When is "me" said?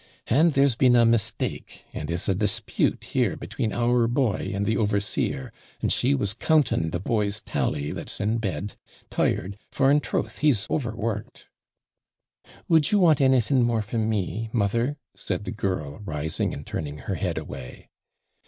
14.09-14.49